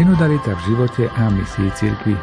[0.00, 2.16] Synodalita v živote a misii cirkvi.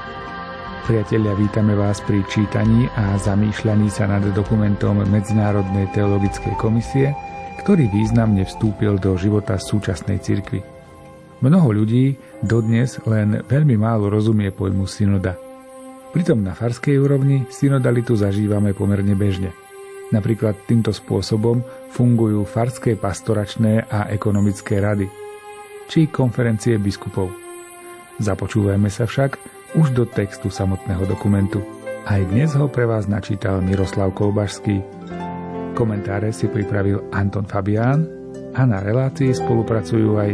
[0.90, 7.14] Priatelia, vítame vás pri čítaní a zamýšľaní sa nad dokumentom Medzinárodnej teologickej komisie,
[7.62, 10.66] ktorý významne vstúpil do života súčasnej cirkvi.
[11.46, 15.38] Mnoho ľudí dodnes len veľmi málo rozumie pojmu synoda.
[16.18, 19.54] Pritom na farskej úrovni synodalitu zažívame pomerne bežne.
[20.10, 21.62] Napríklad týmto spôsobom
[21.94, 25.06] fungujú farské pastoračné a ekonomické rady,
[25.86, 27.46] či konferencie biskupov.
[28.18, 29.38] Započúvajme sa však
[29.78, 31.62] už do textu samotného dokumentu.
[32.08, 34.82] Aj dnes ho pre vás načítal Miroslav Kolbašský.
[35.78, 38.10] Komentáre si pripravil Anton Fabián
[38.58, 40.32] a na relácii spolupracujú aj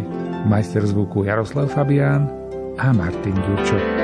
[0.47, 2.31] majster zvuku Jaroslav Fabián
[2.79, 4.02] a Martin Ďurčo.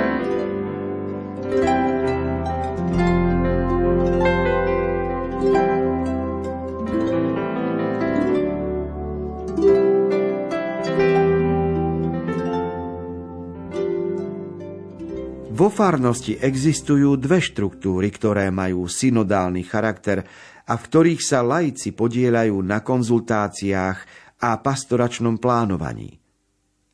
[15.60, 20.24] Vo farnosti existujú dve štruktúry, ktoré majú synodálny charakter
[20.64, 23.98] a v ktorých sa laici podielajú na konzultáciách
[24.40, 26.16] a pastoračnom plánovaní.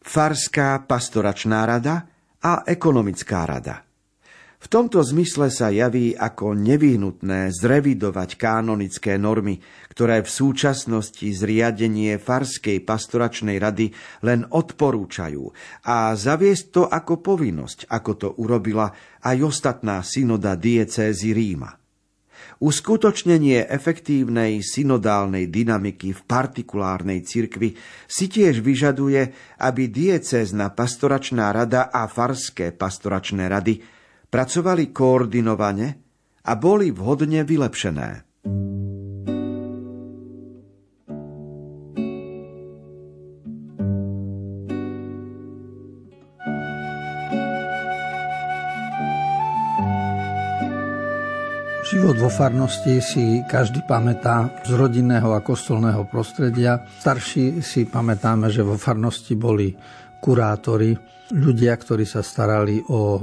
[0.02, 2.09] Farská pastoračná rada
[2.41, 3.84] a ekonomická rada.
[4.66, 9.61] V tomto zmysle sa javí ako nevyhnutné zrevidovať kanonické normy,
[9.94, 13.93] ktoré v súčasnosti zriadenie Farskej pastoračnej rady
[14.25, 15.53] len odporúčajú
[15.86, 18.89] a zaviesť to ako povinnosť, ako to urobila
[19.21, 21.69] aj ostatná synoda diecézy Ríma.
[22.58, 27.77] Uskutočnenie efektívnej synodálnej dynamiky v partikulárnej cirkvi
[28.09, 29.30] si tiež vyžaduje,
[29.61, 33.93] aby diecézna pastoračná rada a farské pastoračné rady
[34.36, 35.88] pracovali koordinovane
[36.44, 38.09] a boli vhodne vylepšené.
[51.95, 56.83] Život vo farnosti si každý pamätá z rodinného a kostolného prostredia.
[56.99, 59.71] Starší si pamätáme, že vo farnosti boli
[60.20, 63.17] kurátori, ľudia, ktorí sa starali o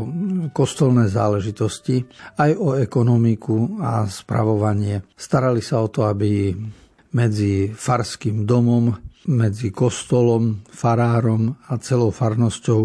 [0.50, 2.02] kostolné záležitosti,
[2.40, 5.06] aj o ekonomiku a spravovanie.
[5.14, 6.56] Starali sa o to, aby
[7.12, 8.90] medzi farským domom,
[9.28, 12.80] medzi kostolom, farárom a celou farnosťou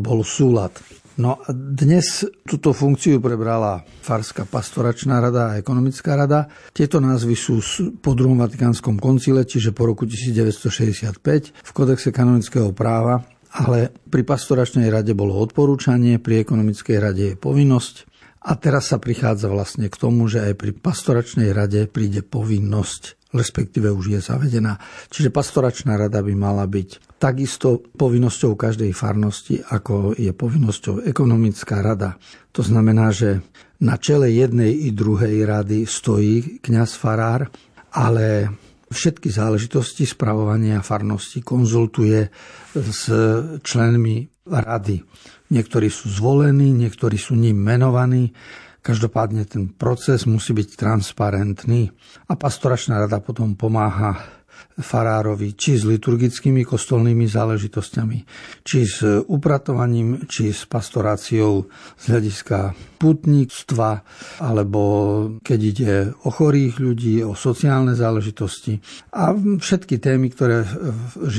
[0.00, 0.72] bol súlad.
[1.14, 6.50] No a dnes túto funkciu prebrala Farská pastoračná rada a ekonomická rada.
[6.74, 7.62] Tieto názvy sú
[8.02, 13.22] po druhom Vatikánskom koncile, čiže po roku 1965 v kodexe kanonického práva
[13.54, 17.94] ale pri pastoračnej rade bolo odporúčanie, pri ekonomickej rade je povinnosť
[18.44, 23.88] a teraz sa prichádza vlastne k tomu, že aj pri pastoračnej rade príde povinnosť, respektíve
[23.88, 24.76] už je zavedená.
[25.08, 32.20] Čiže pastoračná rada by mala byť takisto povinnosťou každej farnosti, ako je povinnosťou ekonomická rada.
[32.52, 33.40] To znamená, že
[33.80, 37.48] na čele jednej i druhej rady stojí kňaz farár,
[37.94, 38.50] ale
[38.90, 42.28] všetky záležitosti spravovania farnosti konzultuje
[42.74, 43.02] s
[43.64, 45.00] členmi rady.
[45.52, 48.32] Niektorí sú zvolení, niektorí sú ním menovaní.
[48.84, 51.88] Každopádne ten proces musí byť transparentný
[52.28, 54.43] a pastoračná rada potom pomáha
[54.74, 58.18] farárovi, či s liturgickými kostolnými záležitosťami,
[58.66, 63.90] či s upratovaním, či s pastoráciou z hľadiska putníctva,
[64.42, 64.82] alebo
[65.44, 65.94] keď ide
[66.26, 68.82] o chorých ľudí, o sociálne záležitosti
[69.14, 70.66] a všetky témy, ktoré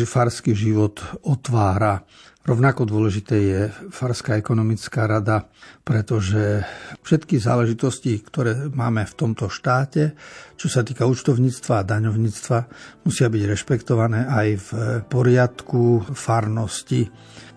[0.07, 2.07] farský život otvára.
[2.45, 5.49] Rovnako dôležité je Farská ekonomická rada,
[5.81, 6.61] pretože
[7.01, 10.13] všetky záležitosti, ktoré máme v tomto štáte,
[10.53, 12.57] čo sa týka účtovníctva a daňovníctva,
[13.01, 14.69] musia byť rešpektované aj v
[15.09, 17.09] poriadku farnosti.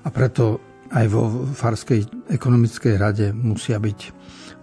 [0.03, 0.57] A preto
[0.89, 4.01] aj vo Farskej ekonomickej rade musia byť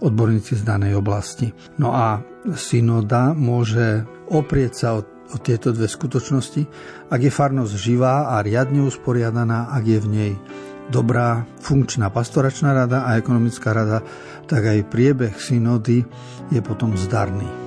[0.02, 1.54] odborníci z danej oblasti.
[1.78, 2.18] No a
[2.58, 4.02] synoda môže
[4.34, 6.62] oprieť sa od o tieto dve skutočnosti,
[7.10, 10.34] ak je farnosť živá a riadne usporiadaná, ak je v nej
[10.90, 14.06] dobrá funkčná pastoračná rada a ekonomická rada,
[14.46, 16.06] tak aj priebeh synody
[16.54, 17.65] je potom zdarný.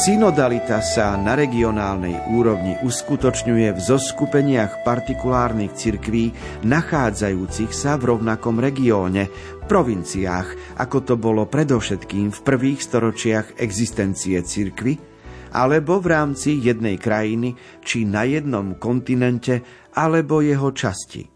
[0.00, 6.32] Synodalita sa na regionálnej úrovni uskutočňuje v zoskupeniach partikulárnych cirkví
[6.64, 9.28] nachádzajúcich sa v rovnakom regióne,
[9.68, 14.96] provinciách, ako to bolo predovšetkým v prvých storočiach existencie cirkvy,
[15.52, 17.52] alebo v rámci jednej krajiny
[17.84, 19.60] či na jednom kontinente
[19.92, 21.28] alebo jeho časti.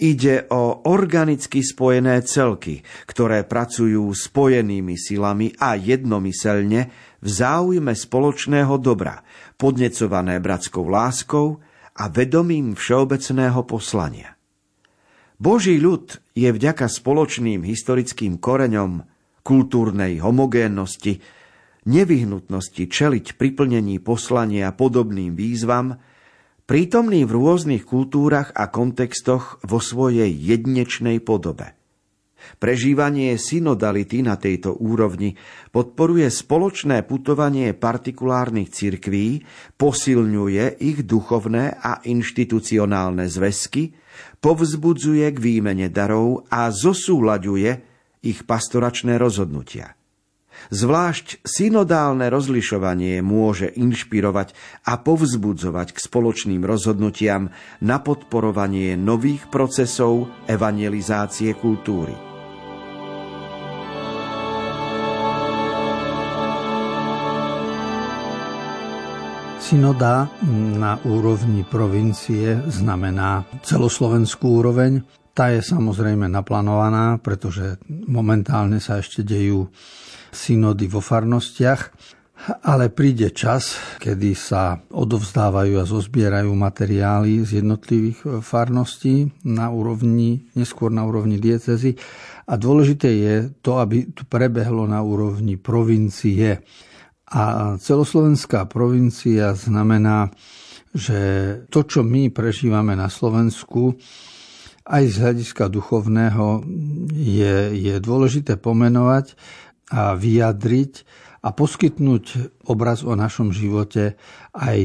[0.00, 9.20] Ide o organicky spojené celky, ktoré pracujú spojenými silami a jednomyselne v záujme spoločného dobra,
[9.60, 11.60] podnecované bratskou láskou
[11.96, 14.36] a vedomím všeobecného poslania.
[15.40, 19.04] Boží ľud je vďaka spoločným historickým koreňom,
[19.40, 21.24] kultúrnej homogénnosti,
[21.88, 25.96] nevyhnutnosti čeliť priplnení poslania podobným výzvam,
[26.68, 31.79] prítomný v rôznych kultúrach a kontextoch vo svojej jednečnej podobe.
[32.58, 35.36] Prežívanie synodality na tejto úrovni
[35.70, 39.44] podporuje spoločné putovanie partikulárnych cirkví,
[39.76, 43.92] posilňuje ich duchovné a inštitucionálne zväzky,
[44.40, 47.70] povzbudzuje k výmene darov a zosúľaďuje
[48.24, 49.96] ich pastoračné rozhodnutia.
[50.68, 54.52] Zvlášť synodálne rozlišovanie môže inšpirovať
[54.84, 57.48] a povzbudzovať k spoločným rozhodnutiam
[57.80, 62.29] na podporovanie nových procesov evangelizácie kultúry.
[69.70, 75.06] Synoda na úrovni provincie znamená celoslovenskú úroveň.
[75.30, 79.70] Tá je samozrejme naplánovaná, pretože momentálne sa ešte dejú
[80.34, 81.86] synody vo farnostiach,
[82.66, 90.90] ale príde čas, kedy sa odovzdávajú a zozbierajú materiály z jednotlivých farností na úrovni, neskôr
[90.90, 91.94] na úrovni diecezy.
[92.50, 96.58] A dôležité je to, aby tu prebehlo na úrovni provincie.
[97.30, 100.34] A celoslovenská provincia znamená,
[100.90, 101.20] že
[101.70, 103.94] to, čo my prežívame na Slovensku,
[104.90, 106.66] aj z hľadiska duchovného
[107.14, 109.38] je, je dôležité pomenovať
[109.94, 111.06] a vyjadriť
[111.46, 112.24] a poskytnúť
[112.66, 114.18] obraz o našom živote
[114.50, 114.78] aj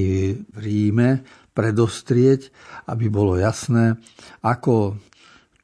[0.45, 1.25] v Ríme,
[1.55, 2.51] predostrieť,
[2.85, 3.97] aby bolo jasné,
[4.43, 4.99] ako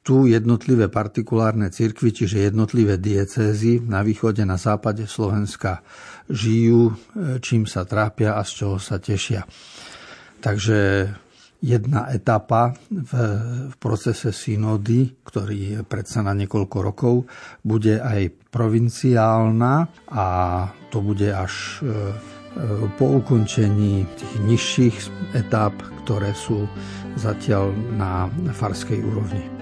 [0.02, 5.86] tu jednotlivé partikulárne cirkvy, čiže jednotlivé diecézy na východe, na západe Slovenska
[6.32, 6.94] žijú, e,
[7.44, 9.44] čím sa trápia a z čoho sa tešia.
[10.42, 11.12] Takže
[11.62, 13.12] jedna etapa v,
[13.70, 17.16] v procese synody, ktorý je predsa na niekoľko rokov,
[17.62, 19.74] bude aj provinciálna
[20.10, 20.26] a
[20.90, 21.94] to bude až e, e,
[22.98, 24.98] po ukončení tých nižších
[25.38, 26.66] etáp, ktoré sú
[27.22, 28.26] zatiaľ na
[28.58, 29.61] farskej úrovni.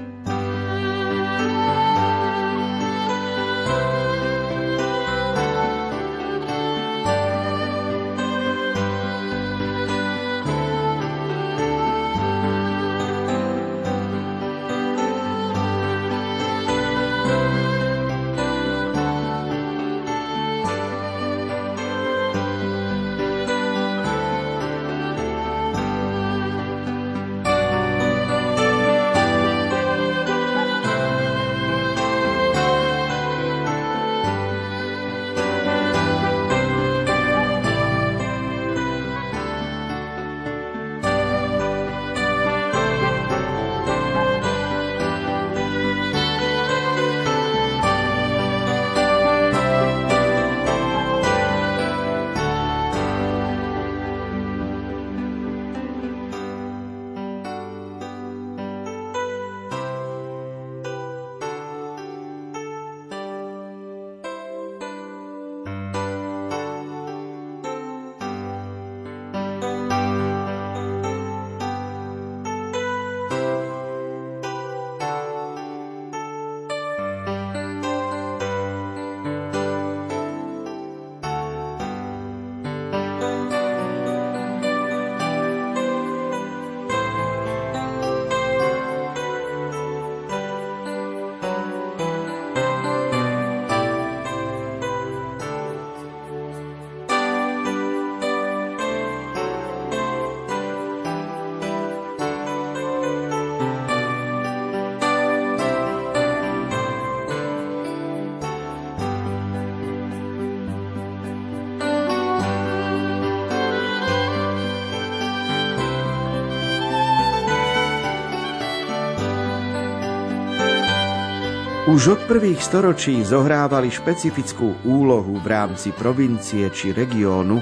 [121.89, 127.57] Už od prvých storočí zohrávali špecifickú úlohu v rámci provincie či regiónu,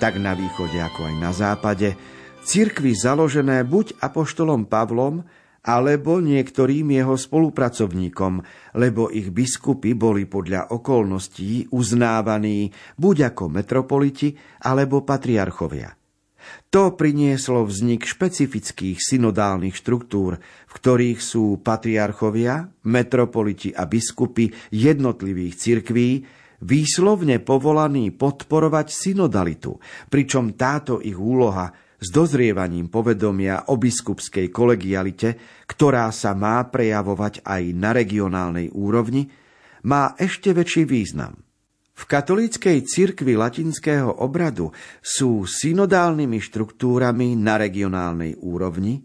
[0.00, 1.92] tak na východe ako aj na západe,
[2.40, 5.20] cirkvy založené buď apoštolom Pavlom,
[5.60, 8.40] alebo niektorým jeho spolupracovníkom,
[8.80, 14.32] lebo ich biskupy boli podľa okolností uznávaní buď ako metropoliti
[14.64, 15.92] alebo patriarchovia.
[16.74, 26.26] To prinieslo vznik špecifických synodálnych štruktúr, v ktorých sú patriarchovia, metropoliti a biskupy jednotlivých cirkví,
[26.60, 29.78] výslovne povolaní podporovať synodalitu,
[30.10, 37.62] pričom táto ich úloha s dozrievaním povedomia o biskupskej kolegialite, ktorá sa má prejavovať aj
[37.72, 39.32] na regionálnej úrovni,
[39.86, 41.45] má ešte väčší význam.
[41.96, 44.68] V katolíckej cirkvi latinského obradu
[45.00, 49.00] sú synodálnymi štruktúrami na regionálnej úrovni,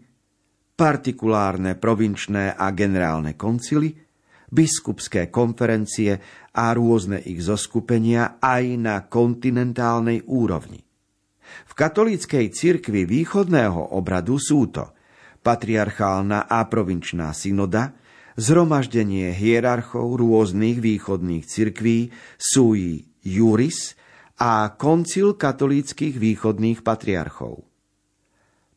[0.76, 3.96] partikulárne provinčné a generálne koncily,
[4.52, 6.20] biskupské konferencie
[6.52, 10.84] a rôzne ich zoskupenia aj na kontinentálnej úrovni.
[11.64, 14.92] V katolíckej cirkvi východného obradu sú to
[15.40, 17.96] patriarchálna a provinčná synoda,
[18.36, 23.94] zhromaždenie hierarchov rôznych východných cirkví sui juris
[24.40, 27.62] a koncil katolíckých východných patriarchov.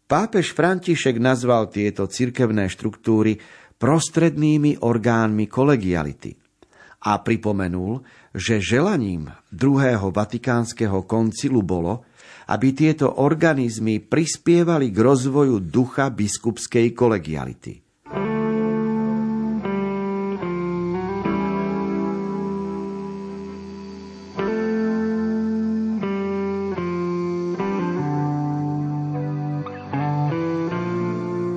[0.05, 3.41] Pápež František nazval tieto cirkevné štruktúry
[3.81, 6.37] prostrednými orgánmi kolegiality
[7.05, 8.01] a pripomenul,
[8.33, 12.05] že želaním druhého vatikánskeho koncilu bolo,
[12.49, 17.84] aby tieto organizmy prispievali k rozvoju ducha biskupskej kolegiality.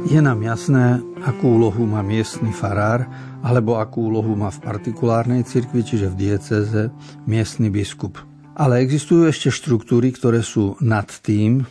[0.08, 3.04] Je nám jasné, akú úlohu má miestny farár,
[3.44, 6.88] alebo akú úlohu má v partikulárnej cirkvi, čiže v dieceze,
[7.28, 8.16] miestny biskup.
[8.56, 11.68] Ale existujú ešte štruktúry, ktoré sú nad tým,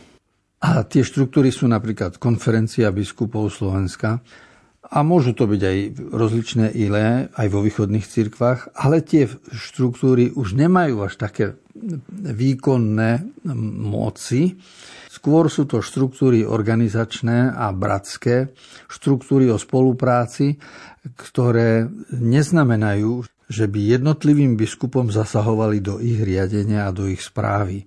[0.62, 4.22] a tie štruktúry sú napríklad konferencia biskupov Slovenska,
[4.86, 5.78] a môžu to byť aj
[6.14, 11.58] rozličné iné, aj vo východných cirkvách, ale tie štruktúry už nemajú až také
[12.22, 13.26] výkonné
[13.82, 14.62] moci,
[15.18, 18.54] Skôr sú to štruktúry organizačné a bratské,
[18.86, 20.62] štruktúry o spolupráci,
[21.18, 27.82] ktoré neznamenajú, že by jednotlivým biskupom zasahovali do ich riadenia a do ich správy.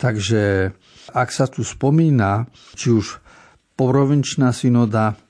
[0.00, 0.72] Takže
[1.12, 3.20] ak sa tu spomína, či už
[3.76, 5.20] provinčná synoda,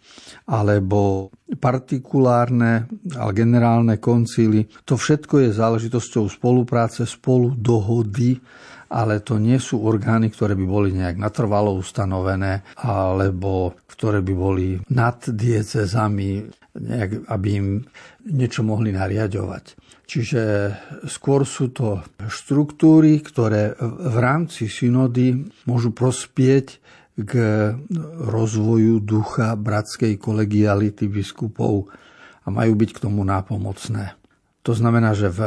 [0.46, 2.86] alebo partikulárne
[3.18, 8.38] a generálne koncíly, to všetko je záležitosťou spolupráce, spolu dohody
[8.90, 14.68] ale to nie sú orgány, ktoré by boli nejak natrvalo ustanovené, alebo ktoré by boli
[14.90, 17.68] nad diecezami, nejak, aby im
[18.26, 19.78] niečo mohli nariadovať.
[20.10, 20.42] Čiže
[21.06, 25.38] skôr sú to štruktúry, ktoré v rámci synody
[25.70, 26.82] môžu prospieť
[27.14, 27.32] k
[28.26, 31.94] rozvoju ducha bratskej kolegiality biskupov
[32.42, 34.18] a majú byť k tomu nápomocné.
[34.66, 35.40] To znamená, že v,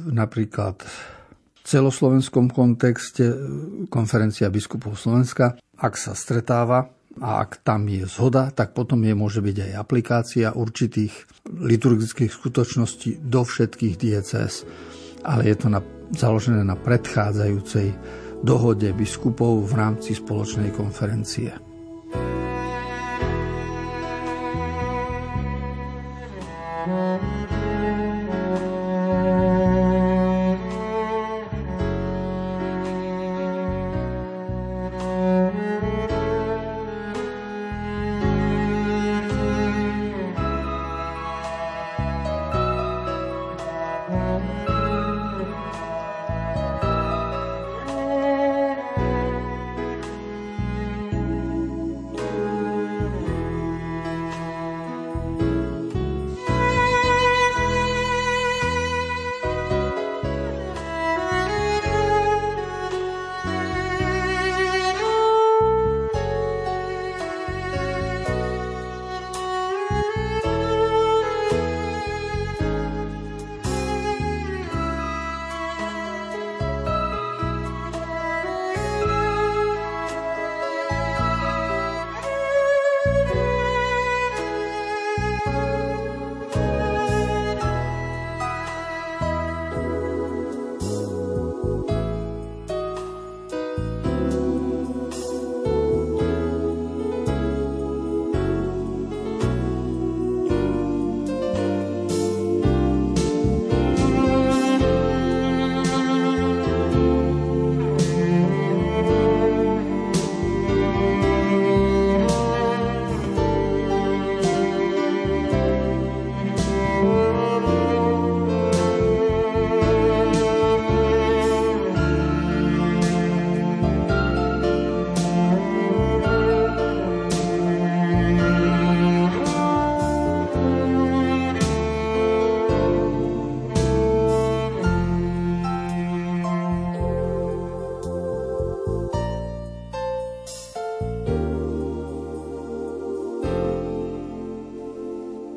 [0.00, 0.80] napríklad
[1.66, 3.26] celoslovenskom kontexte
[3.90, 6.86] konferencia biskupov Slovenska, ak sa stretáva
[7.18, 11.12] a ak tam je zhoda, tak potom je môže byť aj aplikácia určitých
[11.50, 14.62] liturgických skutočností do všetkých diecéz.
[15.26, 15.82] Ale je to na,
[16.14, 17.90] založené na predchádzajúcej
[18.46, 21.75] dohode biskupov v rámci spoločnej konferencie.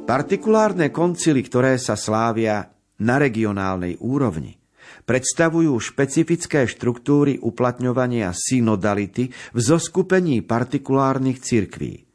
[0.09, 2.65] Partikulárne koncily, ktoré sa slávia
[3.05, 4.57] na regionálnej úrovni,
[5.05, 12.08] predstavujú špecifické štruktúry uplatňovania synodality v zoskupení partikulárnych cirkví.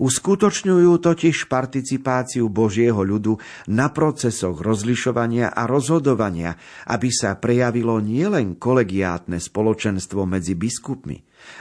[0.00, 3.38] Uskutočňujú totiž participáciu Božieho ľudu
[3.70, 6.56] na procesoch rozlišovania a rozhodovania,
[6.88, 11.20] aby sa prejavilo nielen kolegiátne spoločenstvo medzi biskupmi,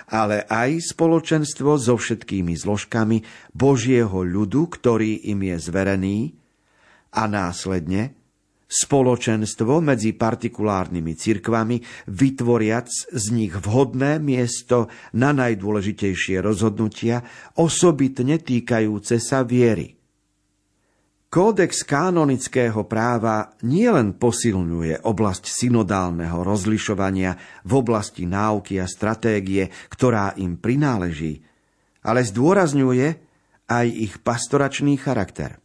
[0.10, 6.18] ale aj spoločenstvo so všetkými zložkami Božieho ľudu, ktorý im je zverený,
[7.14, 8.23] a následne
[8.74, 11.78] spoločenstvo medzi partikulárnymi cirkvami,
[12.10, 17.22] vytvoriac z nich vhodné miesto na najdôležitejšie rozhodnutia,
[17.62, 19.94] osobitne týkajúce sa viery.
[21.34, 27.34] Kódex kanonického práva nielen posilňuje oblasť synodálneho rozlišovania
[27.66, 31.42] v oblasti náuky a stratégie, ktorá im prináleží,
[32.06, 33.08] ale zdôrazňuje
[33.66, 35.63] aj ich pastoračný charakter.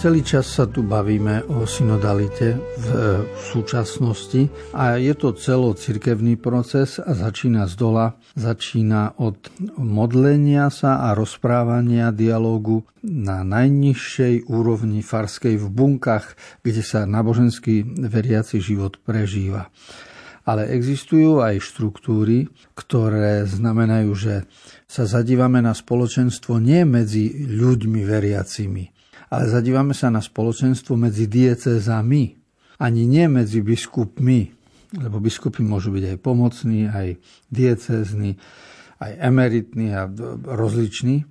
[0.00, 2.88] Celý čas sa tu bavíme o synodalite v
[3.36, 9.36] súčasnosti a je to celocirkevný proces a začína z dola, začína od
[9.76, 16.32] modlenia sa a rozprávania dialógu na najnižšej úrovni farskej v bunkách,
[16.64, 19.68] kde sa náboženský veriaci život prežíva.
[20.48, 24.48] Ale existujú aj štruktúry, ktoré znamenajú, že
[24.88, 28.84] sa zadívame na spoločenstvo nie medzi ľuďmi veriacimi,
[29.30, 32.34] ale zadívame sa na spoločenstvo medzi diecézami,
[32.82, 34.50] ani nie medzi biskupmi,
[34.98, 37.14] lebo biskupy môžu byť aj pomocní, aj
[37.46, 38.34] diecézni,
[38.98, 40.10] aj emeritní a
[40.44, 41.24] rozliční,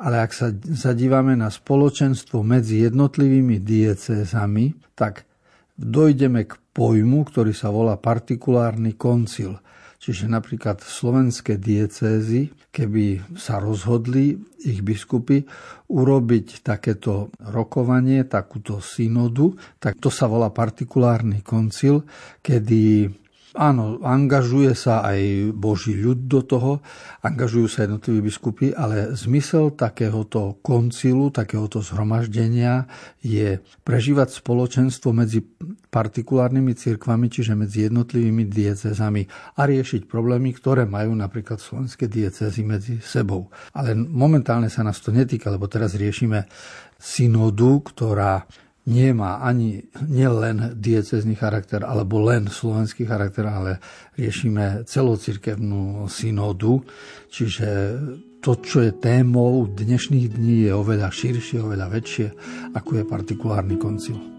[0.00, 5.28] ale ak sa zadívame na spoločenstvo medzi jednotlivými diecézami, tak
[5.76, 9.60] dojdeme k pojmu, ktorý sa volá partikulárny koncil.
[10.00, 15.44] Čiže napríklad slovenské diecézy, keby sa rozhodli ich biskupy
[15.92, 22.08] urobiť takéto rokovanie, takúto synodu, tak to sa volá partikulárny koncil,
[22.40, 23.12] kedy
[23.58, 26.72] Áno, angažuje sa aj Boží ľud do toho,
[27.18, 32.86] angažujú sa jednotliví biskupy, ale zmysel takéhoto koncilu, takéhoto zhromaždenia
[33.18, 35.42] je prežívať spoločenstvo medzi
[35.90, 39.26] partikulárnymi cirkvami, čiže medzi jednotlivými diecezami
[39.58, 43.50] a riešiť problémy, ktoré majú napríklad slovenské diecezy medzi sebou.
[43.74, 46.46] Ale momentálne sa nás to netýka, lebo teraz riešime
[47.02, 48.46] synodu, ktorá
[48.88, 53.82] nemá ani nielen diecezný charakter alebo len slovenský charakter, ale
[54.16, 56.80] riešime celocirkevnú synodu,
[57.28, 57.68] čiže
[58.40, 62.26] to, čo je témou dnešných dní, je oveľa širšie, oveľa väčšie,
[62.72, 64.29] ako je partikulárny koncil.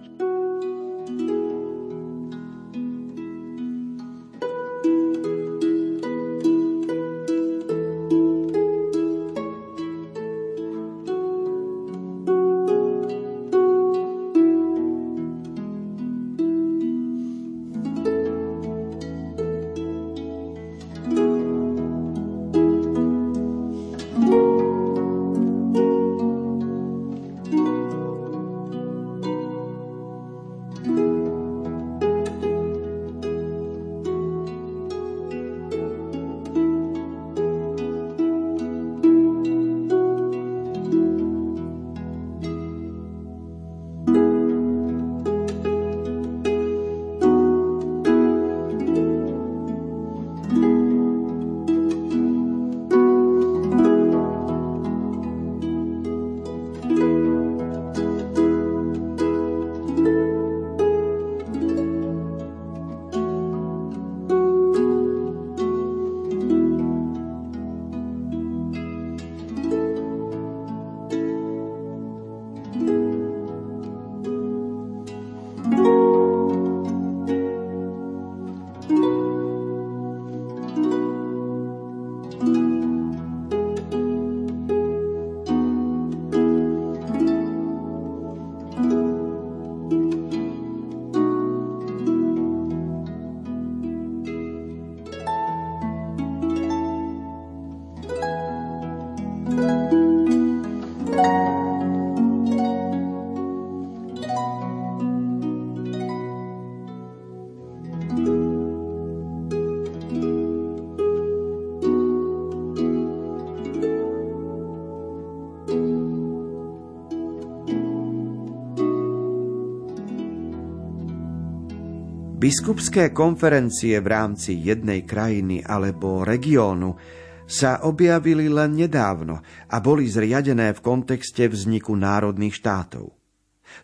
[122.41, 126.97] Biskupské konferencie v rámci jednej krajiny alebo regiónu
[127.45, 133.13] sa objavili len nedávno a boli zriadené v kontexte vzniku národných štátov.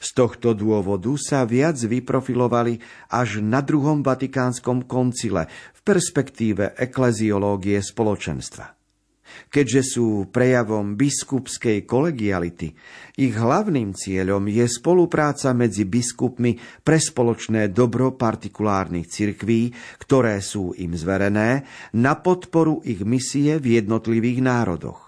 [0.02, 2.82] Z tohto dôvodu sa viac vyprofilovali
[3.14, 5.46] až na druhom vatikánskom koncile
[5.78, 8.77] v perspektíve ekleziológie spoločenstva.
[9.48, 12.74] Keďže sú prejavom biskupskej kolegiality,
[13.18, 20.94] ich hlavným cieľom je spolupráca medzi biskupmi pre spoločné dobro partikulárnych cirkví, ktoré sú im
[20.94, 21.66] zverené,
[21.98, 25.08] na podporu ich misie v jednotlivých národoch.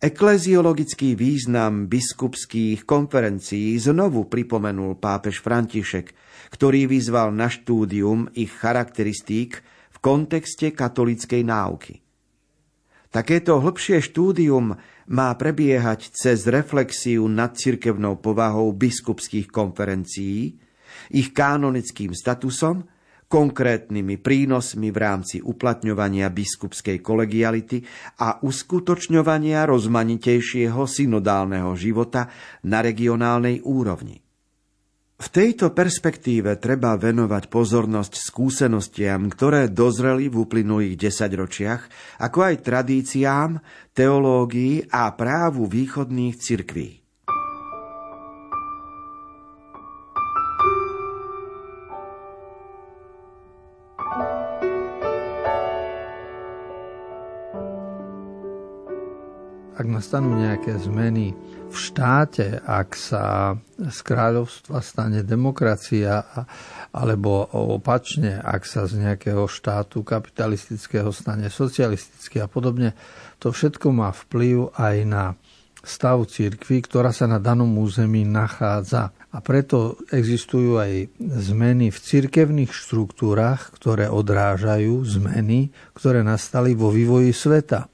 [0.00, 6.16] Ekleziologický význam biskupských konferencií znovu pripomenul pápež František,
[6.56, 9.60] ktorý vyzval na štúdium ich charakteristík
[9.92, 12.00] v kontexte katolíckej náuky.
[13.10, 14.78] Takéto hĺbšie štúdium
[15.10, 20.54] má prebiehať cez reflexiu nad cirkevnou povahou biskupských konferencií,
[21.10, 22.86] ich kanonickým statusom,
[23.26, 27.82] konkrétnymi prínosmi v rámci uplatňovania biskupskej kolegiality
[28.22, 32.30] a uskutočňovania rozmanitejšieho synodálneho života
[32.66, 34.22] na regionálnej úrovni.
[35.20, 41.82] V tejto perspektíve treba venovať pozornosť skúsenostiam, ktoré dozreli v uplynulých desaťročiach,
[42.24, 43.60] ako aj tradíciám,
[43.92, 47.09] teológii a právu východných cirkví.
[59.80, 61.32] Ak nastanú nejaké zmeny
[61.72, 66.20] v štáte, ak sa z kráľovstva stane demokracia,
[66.92, 72.92] alebo opačne, ak sa z nejakého štátu kapitalistického stane socialistický a podobne,
[73.40, 75.24] to všetko má vplyv aj na
[75.80, 79.16] stav církvy, ktorá sa na danom území nachádza.
[79.32, 87.32] A preto existujú aj zmeny v cirkevných štruktúrach, ktoré odrážajú zmeny, ktoré nastali vo vývoji
[87.32, 87.89] sveta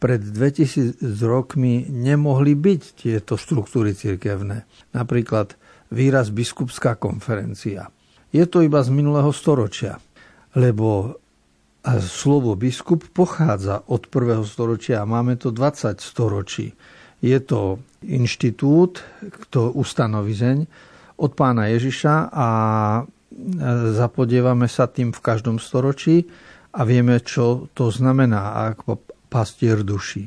[0.00, 4.64] pred 2000 rokmi nemohli byť tieto štruktúry cirkevné.
[4.96, 5.60] Napríklad
[5.92, 7.92] výraz biskupská konferencia.
[8.32, 10.00] Je to iba z minulého storočia,
[10.56, 11.20] lebo
[12.00, 16.72] slovo biskup pochádza od prvého storočia a máme to 20 storočí.
[17.20, 19.04] Je to inštitút,
[19.52, 20.64] to ustanovizeň
[21.20, 22.48] od pána Ježiša a
[22.96, 23.02] e,
[23.92, 26.24] zapodievame sa tým v každom storočí
[26.72, 28.72] a vieme, čo to znamená.
[29.30, 30.26] Pastier duši.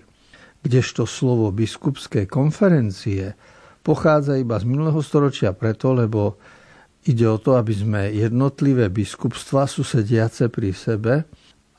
[0.63, 3.35] Kdežto slovo biskupské konferencie
[3.83, 6.39] pochádza iba z minulého storočia preto, lebo
[7.03, 11.13] ide o to, aby sme jednotlivé biskupstva susediace pri sebe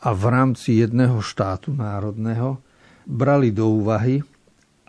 [0.05, 2.61] a v rámci jedného štátu národného
[3.09, 4.21] brali do úvahy,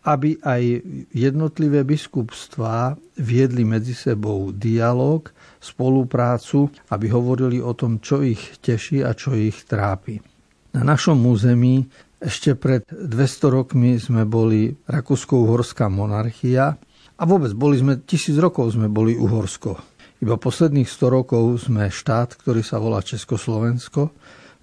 [0.06, 8.60] aby aj jednotlivé biskupstvá viedli medzi sebou dialog, spoluprácu, aby hovorili o tom, čo ich
[8.62, 10.35] teší a čo ich trápi.
[10.76, 11.88] Na našom území
[12.20, 13.08] ešte pred 200
[13.48, 16.76] rokmi sme boli Rakúsko-Uhorská monarchia
[17.16, 19.80] a vôbec boli sme, tisíc rokov sme boli Uhorsko.
[20.20, 24.12] Iba posledných 100 rokov sme štát, ktorý sa volá Československo.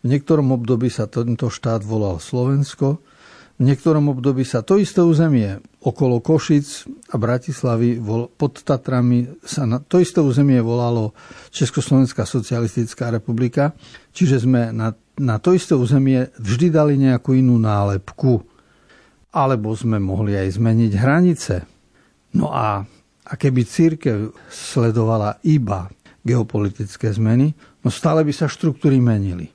[0.04, 3.00] V niektorom období sa tento štát volal Slovensko.
[3.56, 7.96] V niektorom období sa to isté územie okolo Košic a Bratislavy
[8.36, 11.16] pod Tatrami sa na to isté územie volalo
[11.48, 13.72] Československá socialistická republika.
[14.12, 18.44] Čiže sme na na to isté územie vždy dali nejakú inú nálepku.
[19.32, 21.54] Alebo sme mohli aj zmeniť hranice.
[22.36, 22.84] No a,
[23.24, 25.88] a keby církev sledovala iba
[26.22, 29.48] geopolitické zmeny, no stále by sa štruktúry menili.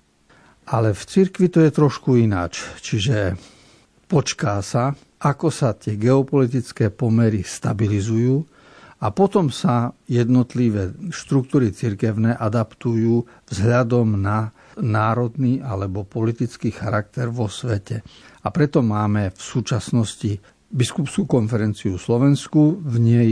[0.68, 2.66] Ale v cirkvi to je trošku ináč.
[2.82, 3.38] Čiže
[4.10, 8.57] počká sa, ako sa tie geopolitické pomery stabilizujú
[8.98, 14.50] a potom sa jednotlivé štruktúry cirkevné adaptujú vzhľadom na
[14.82, 18.02] národný alebo politický charakter vo svete.
[18.42, 20.42] A preto máme v súčasnosti
[20.74, 23.30] biskupskú konferenciu Slovensku, v nej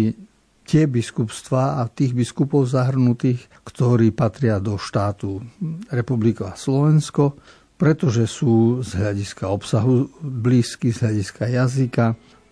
[0.66, 5.46] tie biskupstva a tých biskupov zahrnutých, ktorí patria do štátu
[5.94, 7.38] Republika Slovensko,
[7.78, 12.06] pretože sú z hľadiska obsahu blízky, z hľadiska jazyka,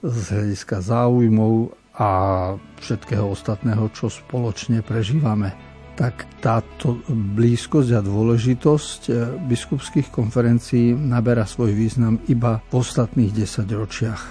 [0.04, 2.10] z hľadiska záujmov a
[2.82, 5.54] všetkého ostatného, čo spoločne prežívame
[5.94, 14.22] tak táto blízkosť a dôležitosť eh, biskupských konferencií naberá svoj význam iba v ostatných desaťročiach.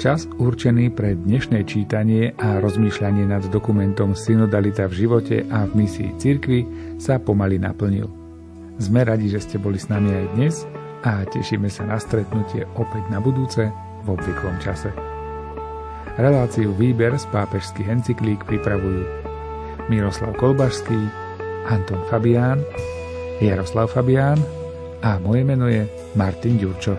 [0.00, 6.16] Čas určený pre dnešné čítanie a rozmýšľanie nad dokumentom Synodalita v živote a v misii
[6.16, 6.64] cirkvi
[6.96, 8.08] sa pomaly naplnil.
[8.80, 10.54] Sme radi, že ste boli s nami aj dnes
[11.04, 13.68] a tešíme sa na stretnutie opäť na budúce
[14.00, 14.88] v obvyklom čase.
[16.16, 19.04] Reláciu Výber z pápežských encyklík pripravujú
[19.92, 20.96] Miroslav Kolbašský,
[21.68, 22.64] Anton Fabián,
[23.44, 24.40] Jaroslav Fabián
[25.04, 25.84] a moje meno je
[26.16, 26.96] Martin Ďurčo.